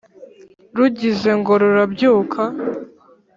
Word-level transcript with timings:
rugize 0.75 1.29
ngo 1.39 1.53
rurabyuka, 1.61 2.41